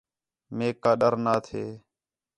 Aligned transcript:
میک 0.57 0.75
کا 0.83 0.91
ڈر 1.01 1.13
نا 1.25 1.33
تھے 1.45 1.63